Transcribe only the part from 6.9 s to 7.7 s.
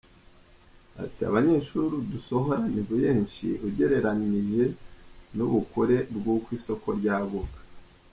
ryaguka.